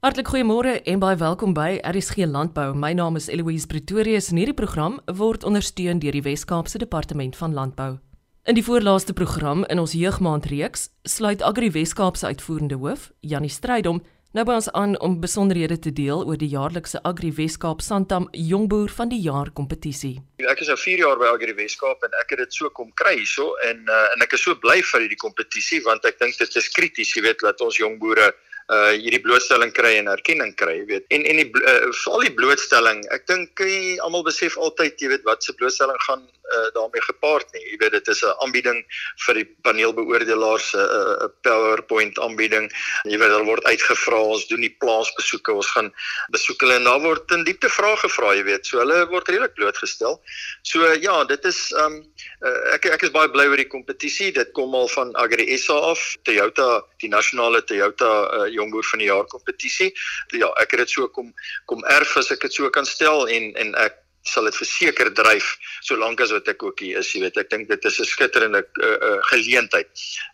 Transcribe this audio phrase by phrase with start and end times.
[0.00, 2.70] Hartlik goeiemôre en baie welkom by RSG Landbou.
[2.72, 7.52] My naam is Eloise Pretorius en hierdie program word ondersteun deur die Wes-Kaapse Departement van
[7.52, 7.98] Landbou.
[8.48, 14.00] In die voorlaaste program in ons jeugmaand reeks sluit Agri Wes-Kaapse uitvoerende hoof, Janie Strydom,
[14.32, 18.88] nou by ons aan om besonderhede te deel oor die jaarlikse Agri Wes-Kaap Santam Jongboer
[18.96, 20.16] van die Jaar kompetisie.
[20.40, 23.18] Ek is nou 4 jaar by Agri Wes-Kaap en ek het dit so kom kry
[23.18, 26.62] hierso en uh, en ek is so bly vir hierdie kompetisie want ek dink dit
[26.64, 28.32] is krities, jy weet, dat ons jong boere
[28.70, 31.06] uh hierdie blootstelling kry en erkenning kry, jy weet.
[31.14, 33.64] En en die uh, veral die blootstelling, ek dink
[34.06, 36.22] almal besef altyd, jy weet, wat se blootstelling gaan
[36.56, 37.62] uh daarmee gepaard nie.
[37.70, 38.84] Jy weet dit is 'n aanbieding
[39.26, 42.70] vir die paneelbeoordelaars 'n uh, PowerPoint aanbieding.
[43.04, 45.92] Jy weet daar word uitgevra, ons doen die plaasbesoeke, ons gaan
[46.30, 48.66] besoek hulle en daar word in diepte vrae gevra, jy weet.
[48.66, 50.20] So hulle word redelik blootgestel.
[50.62, 52.00] So uh, ja, dit is um
[52.42, 54.32] uh, ek ek is baie bly oor die kompetisie.
[54.32, 59.10] Dit kom al van Agri SA af, Toyota, die nasionale Toyota uh, jongboer van die
[59.10, 59.92] jaar kompetisie.
[60.32, 61.32] Ja, ek het dit so kom
[61.66, 65.56] kom erf as ek dit so kan stel en en ek sal dit verseker dryf
[65.86, 67.38] solank as wat ek ook hier is, jy weet.
[67.40, 69.88] Ek dink dit is 'n skitterende uh, uh, geleentheid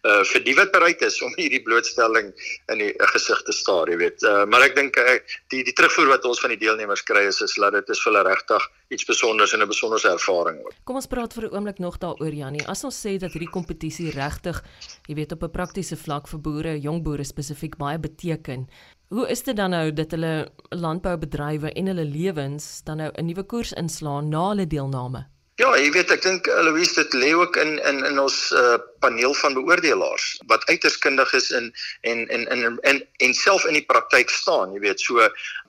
[0.05, 2.33] uh vir die wat bereid is om hierdie blootstelling
[2.73, 4.23] in die uh, gesig te staar, jy weet.
[4.23, 5.19] Uh maar ek dink uh,
[5.55, 8.12] die die terugvoer wat ons van die deelnemers kry is is dat dit is vir
[8.12, 10.75] hulle regtig iets spesiaals en 'n besondere ervaring ook.
[10.84, 12.67] Kom ons praat vir 'n oomblik nog daaroor Jannie.
[12.67, 14.62] As ons sê dat hierdie kompetisie regtig,
[15.07, 18.69] jy weet, op 'n praktiese vlak vir boere, jong boere spesifiek baie beteken,
[19.08, 23.42] Hoe is dit dan nou dat hulle landboubedrywe en hulle lewens dan nou 'n nuwe
[23.42, 25.26] koers inslaan na hulle deelname?
[25.56, 29.34] Ja, jy weet ek dink Louise dit lê ook in in in ons uh, paneel
[29.34, 33.86] van beoordelaars wat uiters kundig is in en en in en en self in die
[33.92, 35.00] praktyk staan, jy weet.
[35.00, 35.22] So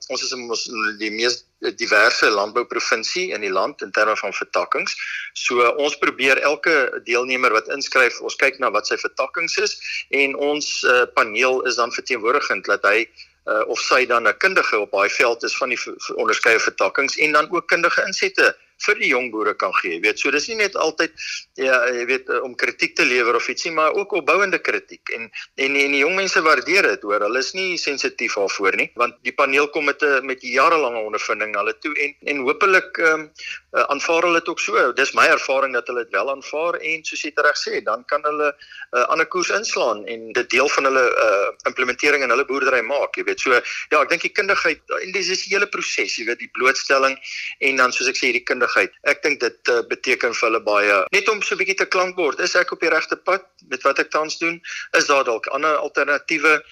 [0.08, 0.66] ons is ons
[0.98, 1.40] die mees
[1.80, 4.92] diverse landbouprovinsie in die land in terme van vertakkings.
[5.32, 9.78] So ons probeer elke deelnemer wat inskryf, ons kyk na wat sy vertakkings is
[10.10, 13.08] en ons uh, paneel is dan verteenwoordigend dat hy
[13.48, 15.80] uh, of sy dan 'n kundige op daai veld is van die
[16.14, 19.96] onderskeie vertakkings en dan ook kundige insette vir die jong boere kan gee.
[19.96, 21.12] Jy weet, so dis nie net altyd
[21.58, 25.14] ja, jy weet om kritiek te lewer of ietsie, maar ook opbouende kritiek.
[25.16, 27.20] En en en die jong mense waardeer dit, hoor.
[27.26, 31.54] Hulle is nie sensitief daarvoor nie, want die paneel kom met 'n met jarelange ondervinding
[31.56, 33.30] hulle toe en en hopelik ehm um,
[33.72, 34.92] uh, aanvaar hulle dit ook so.
[34.92, 38.22] Dis my ervaring dat hulle dit wel aanvaar en soos jy reg sê, dan kan
[38.22, 42.44] hulle 'n uh, ander koers inslaan en dit deel van hulle uh, implementering in hulle
[42.44, 43.40] boerdery maak, jy weet.
[43.40, 46.52] So ja, ek dink die kundigheid en dis is die hele proses, jy weet, die
[46.52, 47.18] blootstelling
[47.58, 48.92] en dan soos ek sê, die kundigheid kundigheid.
[49.08, 52.40] Ek dink dit uh, beteken vir hulle baie net om so 'n bietjie te klankbord.
[52.40, 54.60] Is ek op die regte pad met wat ek tans doen?
[54.96, 56.62] Is daar dalk ander alternatiewe?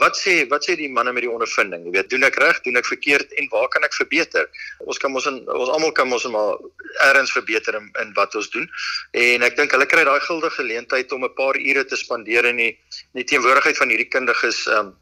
[0.00, 1.84] Wat sê wat sê die manne met die ondervinding?
[1.84, 2.60] Jy weet, doen ek reg?
[2.64, 4.48] Doen ek verkeerd en waar kan ek verbeter?
[4.80, 6.56] Ons kan ons in, ons almal kan ons maar
[7.10, 8.68] ergens verbeter in, in wat ons doen.
[9.12, 12.56] En ek dink hulle kry daai guldige geleentheid om 'n paar ure te spandeer in
[12.56, 12.72] die
[13.14, 14.94] in die teenwoordigheid van hierdie kundiges um,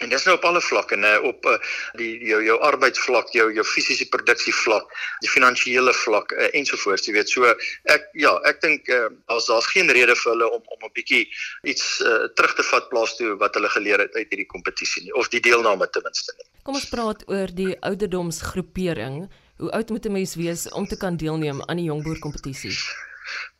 [0.00, 1.58] En dis nou op alle vlakke, nê, op uh,
[2.00, 4.88] die jou jou arbeidsvlak, jou jou fisiese produksie vlak,
[5.20, 7.28] die finansiële vlak uh, ensovoorts, jy weet.
[7.28, 7.50] So
[7.92, 11.28] ek ja, ek dink uh, as daar's geen rede vir hulle om om 'n bietjie
[11.68, 15.14] iets uh, terug te vat plaas toe wat hulle geleer het uit hierdie kompetisie nie
[15.14, 16.48] of die deelname ten minste nie.
[16.64, 19.28] Kom ons praat oor die ouderdomsgroepering.
[19.60, 22.72] Hoe oud moet 'n mens wees om te kan deelneem aan die jongboer kompetisie?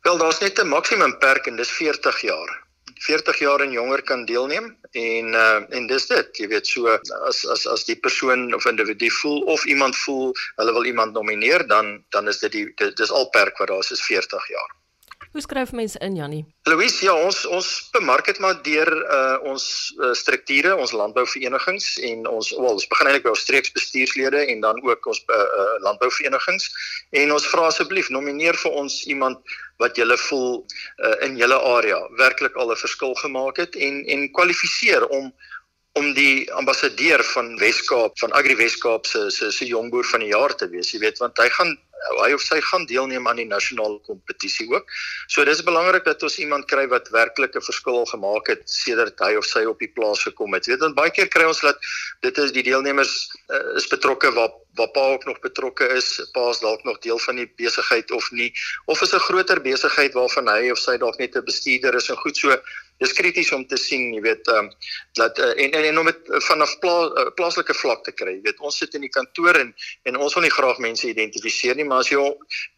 [0.01, 2.62] Wel, daar's net 'n maksimum perk en dis 40 jaar.
[3.05, 6.87] 40 jaar en jonger kan deelneem en uh, en dis dit jy weet so
[7.29, 11.67] as as as die persoon of individu voel of iemand voel hulle wil iemand nomineer
[11.67, 14.71] dan dan is dit die dis al perk wat daar is is 40 jaar
[15.33, 16.43] Hoe skryf mense in Jannie?
[16.69, 19.63] Louise, ja, ons ons bemark dit maar deur uh ons
[19.97, 24.81] uh, strukture, ons landbouverenigings en ons wel, ons begin eintlik by ons streeksbestuurslede en dan
[24.85, 26.69] ook ons uh, uh landbouverenigings
[27.23, 31.97] en ons vra asseblief nomineer vir ons iemand wat julle voel uh, in julle area
[32.21, 35.33] werklik al 'n verskil gemaak het en en kwalifiseer om
[35.93, 40.55] om die ambassadeur van Weskaap van Agri Weskaap se se se jongboer van die jaar
[40.55, 41.77] te wees, jy weet, want hy gaan
[42.23, 44.89] hy of sy gaan deelneem aan die nasionale kompetisie ook.
[45.27, 49.35] So dis belangrik dat ons iemand kry wat werklik 'n verskil gemaak het sedert hy
[49.35, 50.67] of sy op die plaas gekom het.
[50.67, 51.77] Weet, want baie keer kry ons dat
[52.21, 56.49] dit is die deelnemers uh, is betrokke waar waar pa ook nog betrokke is, pa
[56.49, 58.53] is dalk nog deel van die besigheid of nie,
[58.85, 62.17] of is 'n groter besigheid waarvan hy of sy dalk net 'n bestuurder is en
[62.17, 62.57] goed so
[63.01, 64.69] dis krities om te sien, jy weet, ehm um,
[65.17, 68.37] dat uh, en, en en om dit vanaf pla, uh, plaaslike vlak te kry.
[68.37, 69.73] Jy weet, ons sit in die kantoor en
[70.09, 72.21] en ons wil nie graag mense identifiseer nie, maar as jy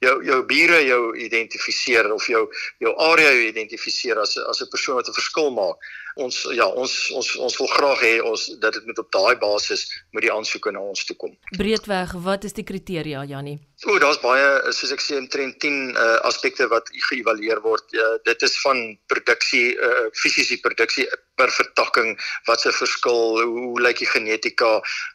[0.05, 2.45] jou jou bure jou identifiseer of jou
[2.83, 5.77] jou area jou identifiseer as as 'n persoon wat 'n verskil maak,
[6.15, 9.85] ons ja, ons ons ons wil graag hê ons dat dit met op daai basis
[10.15, 11.35] moet die aansoeke na ons toe kom.
[11.57, 13.57] Breedweg, wat is die kriteria, Jannie?
[13.83, 17.83] O, daar's baie soos ek sê omtrent 10 uh, aspekte wat geëvalueer word.
[17.91, 18.79] Uh, dit is van
[19.11, 21.03] produksie, uh, fisiese produksie
[21.35, 22.13] per vertakking,
[22.47, 24.69] wat se verskil, hoe, hoe lyk die genetika,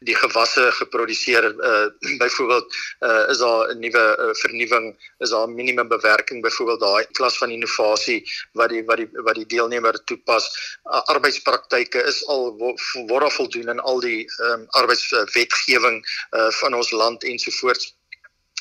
[0.04, 1.86] die gewasse geproduseer, uh,
[2.22, 4.92] byvoorbeeld uh, is daar 'n nuwe uh, vernuwing,
[5.24, 8.20] is daar minimum bewerking byvoorbeeld daai klas van innovasie
[8.52, 10.52] wat die wat die wat die deelnemer toepas.
[10.90, 16.90] Uh, arbeidspraktyke is al word al voldoen in al die um, arbeidswetgewing uh, van ons
[16.90, 17.92] land ensovoorts.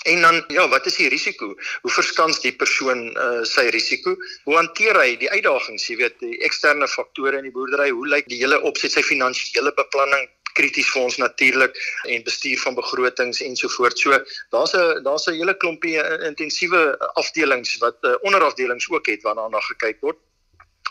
[0.08, 1.56] En dan ja, wat is die risiko?
[1.82, 4.14] Hoe verskans die persoon uh, sy risiko?
[4.46, 7.90] Hoe hanteer hy die uitdagings, jy weet, die eksterne faktore in die boerdery?
[7.90, 10.30] Hoe lyk die hele opset sy finansiële beplanning?
[10.60, 11.78] krities vir ons natuurlik
[12.10, 14.02] en bestuur van begrotings ensovoorts.
[14.02, 14.18] So
[14.52, 19.48] daar's 'n daar's 'n hele klompie eh, intensiewe afdelings wat uh, onderafdelings ook het waarna
[19.48, 20.18] na gekyk word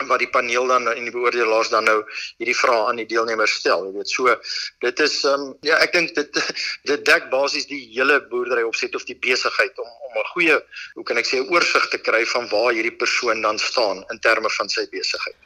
[0.06, 1.97] wat die paneel dan en die beoordelaars dan nou
[2.39, 3.87] hierdie vrae aan die deelnemers stel.
[3.89, 4.37] Jy weet, so
[4.85, 6.41] dit is ehm um, ja, ek dink dit
[6.91, 10.56] dit dek basies die hele boerdery opset of die besigheid om om 'n goeie,
[10.95, 14.50] hoe kan ek sê, oorsig te kry van waar hierdie persoon dan staan in terme
[14.50, 15.37] van sy besigheid.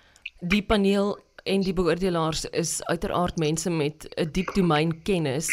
[0.40, 5.48] Die paneel en die beoordelaars is uiteraard mense met 'n diep domeinkennis.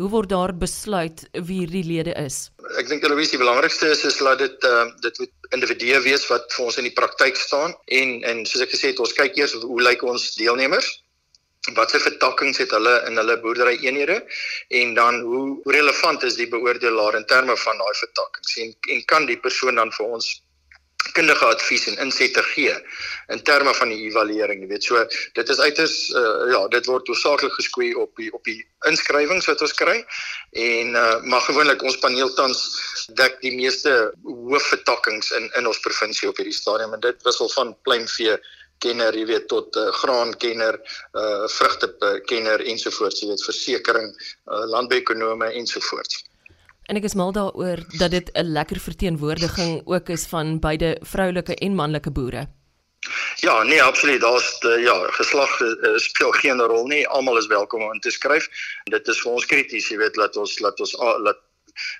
[0.00, 2.46] Hoe word daar besluit wie hierdie lede is?
[2.80, 5.98] Ek dink hulle is die belangrikste is is laat dit ehm uh, dit moet individue
[6.06, 9.12] wees wat vir ons in die praktyk staan en en soos ek gesê het ons
[9.18, 10.88] kyk eers hoe lyk ons deelnemers
[11.76, 14.16] wat se vertakkings het hulle in hulle boerdery eenhede
[14.80, 15.44] en dan hoe
[15.76, 19.92] relevant is die beoordelaar in terme van daai vertakkings en en kan die persoon dan
[19.98, 20.30] vir ons
[21.16, 22.74] kundige advies en insette gee
[23.34, 24.86] in terme van die evaluering, jy weet.
[24.86, 25.04] So
[25.38, 28.58] dit is uiters uh, ja, dit word hoofsaaklik geskoei op die op die
[28.88, 29.98] inskrywings wat ons kry
[30.52, 32.62] en uh, maar gewoonlik ons paneel tans
[33.18, 33.92] dek die meeste
[34.24, 38.38] hoofvertakkings in in ons provinsie op hierdie stadium en dit wissel van pluimvee
[38.80, 40.78] kenner, jy weet tot uh, graankenner,
[41.20, 41.90] uh vrugte
[42.30, 46.24] kenner ensovoorts, jy weet versekerings, uh, landbouekonome ensovoorts.
[46.90, 51.54] En ek is mal daaroor dat dit 'n lekker verteenwoordiging ook is van beide vroulike
[51.54, 52.48] en manlike boere.
[53.36, 54.20] Ja, nee, absoluut.
[54.20, 57.08] Daar's ja, geslag uh, speel geen rol nie.
[57.08, 58.48] Almal is welkom om in te skryf.
[58.84, 61.38] Dit is vir ons krities, jy weet, laat ons laat ons laat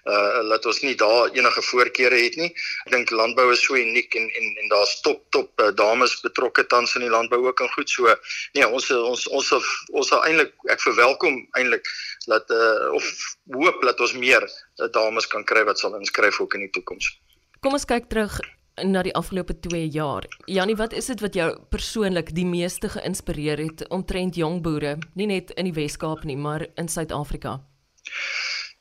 [0.04, 2.50] uh laat ons nie daar enige voorkeure het nie.
[2.86, 6.66] Ek dink landbou is so uniek en en en daar's top top uh, dames betrokke
[6.66, 8.14] tans in die landbou ook en goed so.
[8.54, 11.90] Nee, ons ons ons ons, ons eintlik ek verwelkom eintlik
[12.26, 13.10] dat uh of
[13.56, 17.12] hoop dat ons meer uh, dames kan kry wat sal inskryf ook in die toekoms.
[17.60, 18.40] Kom ons kyk terug
[18.84, 20.26] na die afgelope 2 jaar.
[20.46, 25.28] Janie, wat is dit wat jou persoonlik die meeste geïnspireer het omtrent jong boere, nie
[25.28, 27.58] net in die Wes-Kaap nie, maar in Suid-Afrika?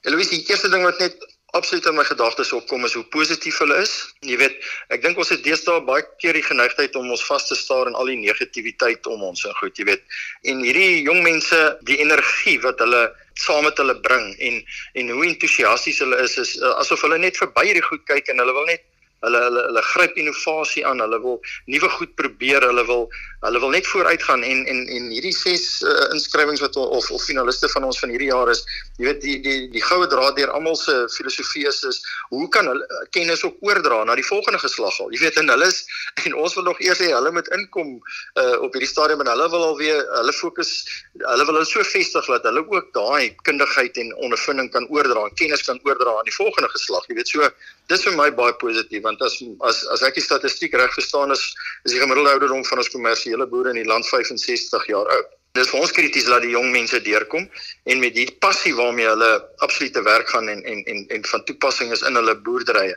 [0.07, 1.16] Eloise, die eerste ding wat net
[1.57, 3.94] absoluut in my gedagtes opkom is hoe positief hulle is.
[4.28, 4.60] Jy weet,
[4.94, 7.98] ek dink ons het deesdae baie keer die geneigtheid om ons vas te staar in
[7.98, 10.06] al die negativiteit om ons en goed, jy weet.
[10.48, 11.60] En hierdie jong mense,
[11.90, 13.10] die energie wat hulle
[13.40, 14.62] saam met hulle bring en
[15.00, 18.44] en hoe entoesiasties hulle is, is uh, asof hulle net verby hierdie goed kyk en
[18.44, 18.84] hulle wil net
[19.25, 21.04] Hulle hulle hulle gryp innovasie aan.
[21.04, 22.66] Hulle wil nuwe goed probeer.
[22.71, 27.12] Hulle wil hulle wil net vooruitgaan en en en hierdie ses uh, inskrywings wat of
[27.12, 28.66] of finaliste van ons van hierdie jaar is,
[28.98, 32.01] jy weet die die die goue draad deur almal se filosofie is is
[32.33, 35.13] hoe kan hulle uh, kennis ook oordra na die volgende geslag al.
[35.16, 35.80] Jy weet en hulle is
[36.25, 39.48] en ons wil nog eers hê hulle moet inkom uh, op hierdie stadium en hulle
[39.56, 40.75] wil alweer hulle fokus
[41.24, 45.39] hulle wil hulle so vestig dat hulle ook daai kundigheid en ondervinding kan oordra en
[45.39, 47.07] kennis kan oordra aan die volgende geslag.
[47.07, 47.48] Jy weet so
[47.88, 49.41] dis vir my baie positief want as
[49.71, 51.44] as as ek die statistiek reg verstaan is
[51.88, 55.35] is die gemiddelde ouderdom van ons kommersiële boere in die land 65 jaar oud.
[55.57, 57.47] Dit is vir ons krities dat die jong mense deurkom
[57.89, 59.29] en met die passie waarmee hulle
[59.65, 62.94] absoluut te werk gaan en en en en van toepassing is in hulle boerderye.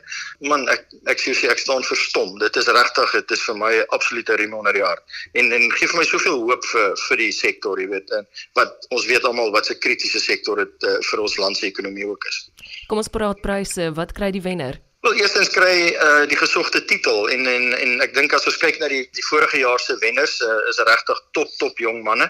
[0.51, 2.37] Man, ek ek sê ek staan verstom.
[2.43, 5.01] Dit is regtig, dit is vir my 'n absolute riem onder die hart.
[5.33, 8.29] En en gee vir my soveel hoop vir vir die sektor, jy weet, en
[8.61, 12.05] wat ons weet almal wat 'n kritiese sektor dit uh, vir ons land se ekonomie
[12.05, 12.49] ook is.
[12.87, 13.91] Kom ons praat pryse.
[13.97, 14.77] Wat kry die wenner?
[15.03, 18.77] Wel eerstens kry uh die gesogte titel en en en ek dink as ons kyk
[18.79, 22.29] na die die vorige jaar se wenners uh, is regtig top top jong manne.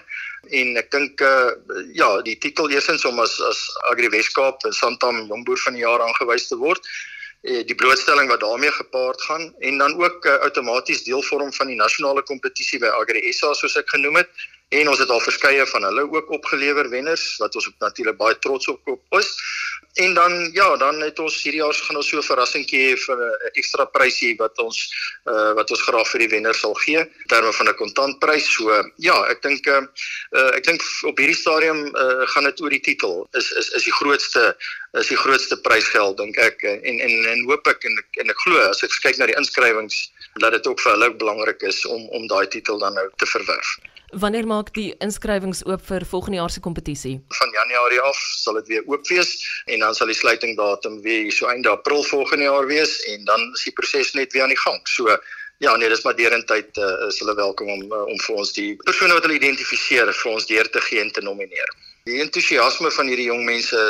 [0.60, 1.52] En ek dink uh
[1.94, 3.60] ja die titel eerstens om as as
[3.92, 8.74] Agri Weskaap Santam jongboer van die jaar aangewys te word uh, die blootstelling wat daarmee
[8.80, 13.22] gepaard gaan en dan ook uh, outomaties deel vorm van die nasionale kompetisie by Agri
[13.38, 14.46] SA soos ek genoem het
[14.80, 18.68] en ons het al verskeie van hulle ook opgelewer wenners wat ons natuurlik baie trots
[18.72, 19.30] op is.
[19.94, 23.16] En dan ja, dan het ons hierdie jaar gaan ons so 'n verrassingkie hê vir
[23.16, 24.78] 'n ekstra prysie wat ons
[25.30, 28.50] uh, wat ons graag vir die wenner sal gee in terme van 'n kontantprys.
[28.56, 29.86] So ja, ek dink uh,
[30.58, 33.28] ek dink op hierdie stadium uh, gaan dit oor die titel.
[33.38, 34.56] Is is is die grootste
[34.98, 38.38] is die grootste prysgeld dink ek en en en hoop ek en ek, en ek
[38.46, 40.10] glo as ek kyk na die inskrywings
[40.42, 43.78] dat dit ook vir hulle belangrik is om om daai titel dan nou te verwerf.
[44.14, 47.14] Wanneer maak die inskrywings oop vir volgende jaar se kompetisie?
[47.34, 49.32] Van Januarie af sal dit weer oop wees
[49.66, 53.64] en dan sal die sluitingdatum weer so einde April volgende jaar wees en dan is
[53.66, 54.78] die proses net weer aan die gang.
[54.86, 55.10] So
[55.58, 58.70] ja, nee, dis maar derentyd uh, is hulle welkom om uh, om vir ons die
[58.86, 61.74] persone wat hulle identifiseer vir ons deur te gee en te nomineer.
[62.06, 63.82] Die entoesiasme van hierdie jong mense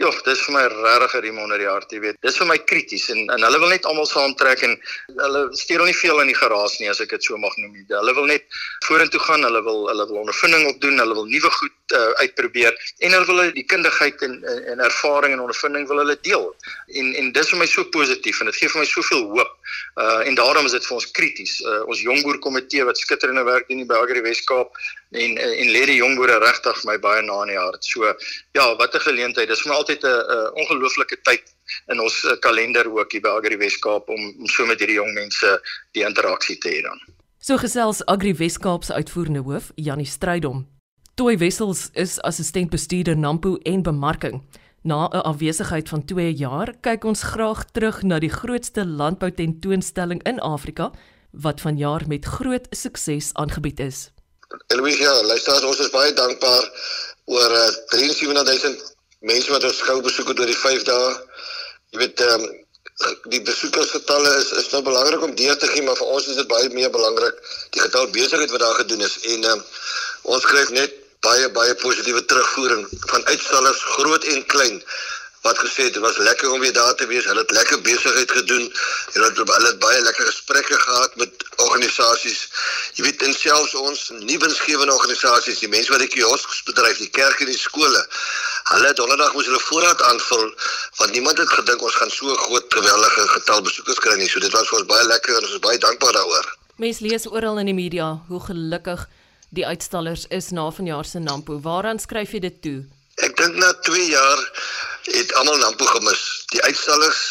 [0.00, 2.16] Ja, dis vir my regtig 'n riem onder die hart, jy weet.
[2.24, 4.78] Dis vir my krities en en hulle wil net almal saamtrek en
[5.18, 7.74] hulle steer nie veel in die geraas nie as ek dit so mag noem.
[7.88, 8.46] Hulle wil net
[8.86, 12.72] vorentoe gaan, hulle wil hulle wil ondervinding opdoen, hulle wil nuwe goed uh, uitprobeer
[13.04, 16.48] en hulle wil die kundigheid en, en en ervaring en ondervinding wil hulle deel.
[16.96, 19.52] En en dis vir my so positief en dit gee vir my soveel hoop.
[20.00, 21.60] Uh en daarom is dit vir ons krities.
[21.60, 24.74] Uh, ons jongboer komitee wat skitterende werk doen by Agri Weskaap
[25.10, 27.84] en en lê die jong boere regtig my baie na in die hart.
[27.84, 28.04] So
[28.52, 29.48] ja, wat 'n geleentheid.
[29.48, 31.44] Dis vir my altyd 'n ongelooflike tyd
[31.86, 35.12] in ons eh, kalender ook hier by Agri Weskaap om om so met hierdie jong
[35.14, 35.60] mense
[35.96, 36.98] die interaksie te hê dan.
[37.38, 40.66] So gesels Agri Weskaap se uitvoerende hoof, Janie Strydom.
[41.14, 44.42] Toy Wessels is assistent bestuurder Nampo en bemarking.
[44.82, 50.22] Na 'n afwesigheid van 2 jaar, kyk ons graag terug na die grootste landbou tentoonstelling
[50.22, 50.90] in Afrika
[51.30, 54.10] wat vanjaar met groot sukses aangebied is.
[54.66, 56.64] Eloise, ja, luister, ons is baie dankbaar
[57.24, 61.12] oor uh, eh, 73000 mense wat ons skou besoek het oor die 5 dae.
[61.90, 62.48] Jy weet, ehm um,
[63.32, 66.48] die besoekersgetalle is is nou belangrik om deur te gee, maar vir ons is dit
[66.48, 67.36] baie meer belangrik
[67.76, 69.62] die getal besigheid wat daar gedoen is en ehm um,
[70.22, 74.82] ons skryf net baie baie positiewe terugvoering van uitstallers groot en klein
[75.40, 77.24] wat gesê het dit was lekker om weer daar te wees.
[77.24, 78.66] Hulle het lekker besigheid gedoen.
[79.12, 82.40] Hulle het hulle het baie lekker gesprekke gehad met organisasies.
[82.94, 87.46] Jy weet en selfs ons nuwensgewende organisasies, die mense wat die kiosks bedryf, die kerke
[87.46, 88.02] en die skole.
[88.72, 90.44] Hulle het donderdag moes hulle voorraad aanvul
[91.00, 94.28] want niemand het gedink ons gaan so groot geweldige getal besoekers kry nie.
[94.28, 96.52] So dit was vir ons baie lekker en ons is baie dankbaar daaroor.
[96.76, 99.08] Mense lees oral in die media hoe gelukkig
[99.50, 101.60] die uitstallers is na vanjaar se Nampo.
[101.60, 102.78] Waaraan skryf jy dit toe?
[103.20, 104.44] Ek dink na 2 jaar
[105.10, 106.22] het almal Nampo gemis.
[106.54, 107.22] Die uitstallers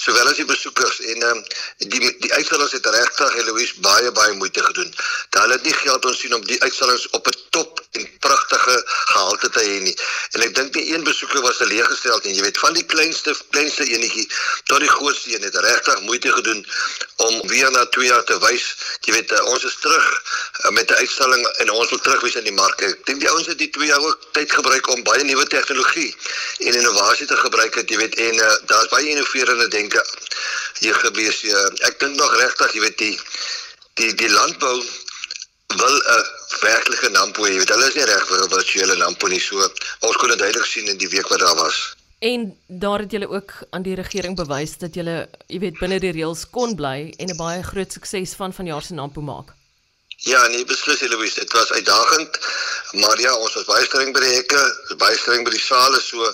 [0.00, 1.40] sowel as die besoekers en um,
[1.92, 4.94] die die uitstallers het regtig Eloise baie baie moeite gedoen.
[5.36, 9.50] Hulle het nie geld ons sien om die uitstallings op 'n top en pragtige gehalte
[9.50, 9.96] te hê nie.
[10.30, 13.84] En ek dink die een besoeker was teleeggestel en jy weet van die kleinste kleinste
[13.84, 14.26] enetjie
[14.64, 16.66] tot die grootste een het regtig moeite gedoen
[17.16, 18.76] om weer na 2 jaar te wys.
[19.00, 20.06] Jy weet uh, ons is terug
[20.64, 22.80] uh, met 'n uitstalling en ons wil terugwys in die mark.
[22.80, 26.16] Ek dink die ouens het die 2 jaar ook tyd gebruik om baie nuwe tegnologie
[26.58, 29.89] en innovasie te gebruik het, jy weet en uh, daar's baie innoverende denke
[30.80, 31.34] hier gebeur.
[31.88, 33.16] Ek dink nog regtig, jy weet die
[34.00, 34.76] die die landbou
[35.76, 36.24] wil 'n
[36.60, 37.54] werklike nampo hê.
[37.58, 39.40] Hulle is nie reg vir 'n virtuele nampo nie.
[39.40, 39.56] So
[40.00, 41.94] ons kon dit duidelik sien in die week wat daar was.
[42.20, 46.12] En daar het julle ook aan die regering bewys dat julle, jy weet, binne die
[46.12, 49.54] reëls kon bly en 'n baie groot sukses van vanjaar se nampo maak.
[50.22, 52.38] Ja, nee, beslis Eloise, dit was uitdagend.
[52.92, 54.60] Maar ja, ons was baie streng by die hekke,
[55.00, 56.26] baie streng by die sale so.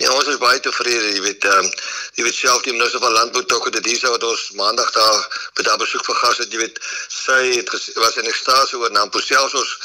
[0.00, 1.68] Nee, ons is baie tevrede, jy weet, ehm um,
[2.16, 5.20] jy weet self die minister van landbou tog het dit wat ons maandag daar
[5.58, 9.20] by daardie besoek vir gas het, jy weet, sy het was in ekstase oor Nampo
[9.20, 9.76] selfs ons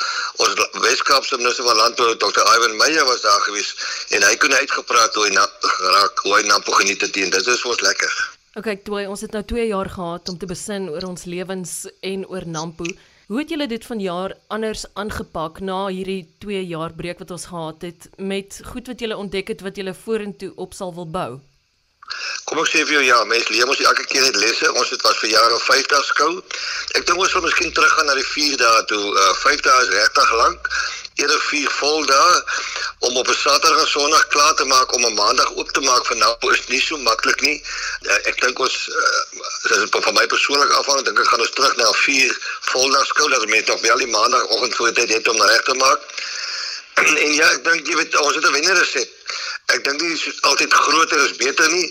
[0.46, 2.46] ons Weskaapse minister van landbou Dr.
[2.56, 3.76] Ivan Meyer was daar gewees
[4.16, 7.54] en hy kon uitgepraat hoe hy na geraak hoe hy Nampo geniet het en dit
[7.58, 8.18] is vir ons lekker.
[8.56, 12.28] OK, toe ons het nou 2 jaar gehad om te besin oor ons lewens en
[12.30, 12.88] oor Nampo.
[13.30, 17.84] Hoe het julle dit vanjaar anders aangepak na hierdie 2 jaar breek wat ons gehad
[17.86, 21.28] het met goed wat julle ontdek het wat julle vorentoe op sal wil bou?
[22.50, 24.72] Kom ek sê vir jou ja, mense leer mos elke keer net lesse.
[24.74, 26.32] Ons het was vir jare 5 dae skou.
[26.98, 29.04] Ek dink ons sal miskien teruggaan na die 4 dae toe.
[29.14, 30.74] Uh, 5 dae is regtig lank
[31.20, 32.42] eerder vier vol dae
[33.08, 36.06] om op 'n Saterdag en Sondag klaar te maak om 'n Maandag oop te maak
[36.06, 37.58] vir nou is nie so maklik nie.
[38.08, 41.76] Uh, ek dink ons uh, is van my persoonlik afhang dink ek gaan ons terug
[41.76, 42.34] na vier
[42.72, 45.74] vol dae skou dat mense nog wel die Maandagoggend voor tyd het om reg te
[45.74, 46.02] maak.
[47.26, 49.19] en ja, ek dink jy weet ons het 'n wenner geset.
[49.74, 51.88] Ek dink nie altyd groter is beter nie,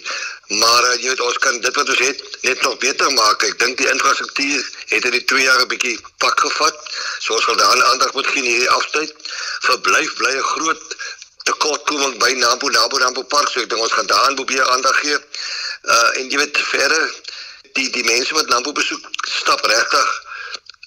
[0.61, 3.45] maar uh, jy weet ons kan dit wat ons het net nog beter maak.
[3.47, 5.95] Ek dink die infrastruktuur het in die 2 jaar 'n bietjie
[6.25, 6.77] pak gevat.
[7.23, 9.15] So ons gaan daaraan aandag moet gee in hierdie afskeid.
[9.69, 10.97] Verblyf bly 'n groot
[11.45, 13.49] tekortkoming by Nampo Nampo Nampo Park.
[13.49, 15.19] So ek dink ons gaan daaraan probeer aandag gee.
[15.95, 17.05] Uh en jy weet verder
[17.79, 20.09] die die mense wat Nampo besoek stap regtig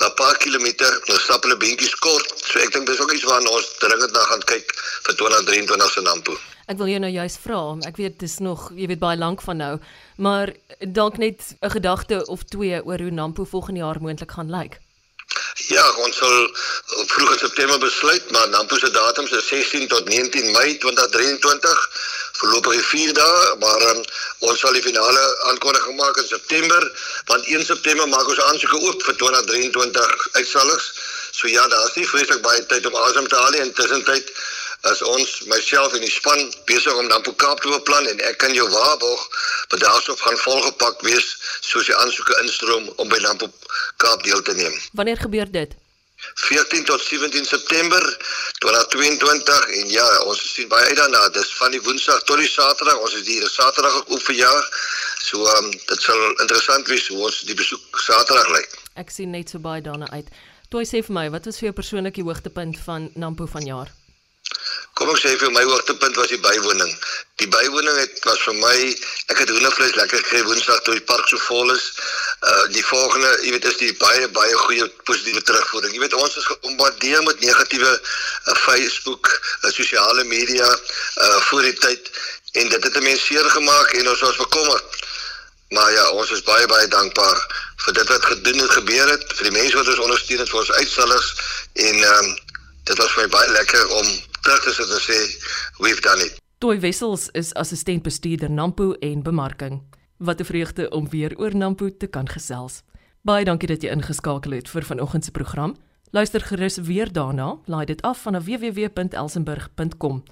[0.01, 2.33] 'n paar kilometer, nou stap hulle beentjies kort.
[2.43, 4.74] So ek dink dis ook iets waarna ons dringend na gaan kyk
[5.05, 6.50] vir 2023 se Nampo.
[6.67, 7.77] Ek wil jou nou juist vra.
[7.87, 9.73] Ek weet dis nog, jy weet baie lank van nou,
[10.17, 14.79] maar dalk net 'n gedagte of twee oor hoe Nampo volgende jaar moontlik gaan lyk.
[15.67, 16.49] Ja, ons sal
[17.07, 21.89] vroeg in September besluit, maar Nampo se datums is 16 tot 19 Mei 2023
[22.41, 24.01] voorlopig 4 dae, maar um,
[24.39, 26.87] ons sal die finale aankondiging maak in September,
[27.25, 30.87] want 1 September maak ons aansoeke oop vir 2023 uitstallings.
[31.31, 33.63] So ja, daar's nie vreeslik baie tyd om asem te haal nie.
[33.67, 34.33] Intussen tyd
[34.89, 38.53] as ons myself en die span besig om Nampo Kaap te beplan en ek kan
[38.53, 39.27] jou waarborg
[39.73, 43.51] dat daarsoop gaan volgepak wees soos die aansoeke instroom om by Nampo
[44.01, 44.73] Kaap deel te neem.
[44.97, 45.77] Wanneer gebeur dit?
[46.21, 48.01] 14 tot 17 September
[48.59, 51.29] 2022 en ja, ons sien baie uit daarna.
[51.33, 53.00] Dis van die Woensdag tot die Saterdag.
[53.01, 54.67] Ons is hier Saterdag ook oop vir jaar.
[55.21, 58.77] So ehm um, dit sal interessant wees hoe ons die besoek Saterdag lyk.
[59.01, 60.29] Ek sien net so baie daarna uit.
[60.69, 63.89] Toe sê vir my, wat was vir jou persoonlike hoogtepunt van Nampo vanjaar?
[65.00, 66.89] Kom ek sê vir my hoogtepunt was die bywoning.
[67.39, 68.75] Die bywoning het was vir my
[69.31, 71.86] ek het hoendervleis lekker gekry Woensdag toe die park so vol is.
[72.50, 75.95] Uh die volgende, jy weet, is die baie baie goeie positiewe terugvoering.
[75.95, 81.77] Jy weet ons is gebombardeer met negatiewe uh, Facebook, uh, sosiale media uh voor die
[81.79, 82.12] tyd
[82.60, 85.00] en dit het mense seer gemaak en ons was bekommerd.
[85.71, 87.38] Maar ja, ons is baie baie dankbaar
[87.86, 90.60] vir dit wat gedoen het gebeur het, vir die mense wat ons ondersteun het vir
[90.60, 91.31] ons uitstallers
[91.88, 92.36] en ehm um,
[92.89, 95.19] dit was vir my baie lekker om te sit en sê
[95.79, 96.39] we've done it.
[96.57, 99.81] Toy Wessels is assistent bestuurder Nampo en bemarking.
[100.17, 102.83] Wat 'n vreugde om weer oor Nampo te kan gesels.
[103.21, 105.75] Baie dankie dat jy ingeskakel het vir vanoggend se program.
[106.12, 107.60] Luister gerus weer daarna.
[107.65, 110.24] Laai dit af van www.elsenburg.com.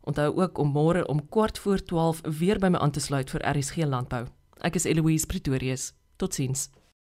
[0.00, 3.56] Onthou ook om môre om kwart voor 12 weer by my aan te sluit vir
[3.56, 4.26] RSG Landbou.
[4.60, 5.92] Ek is Eloise Pretorius.
[6.16, 6.68] Totsiens.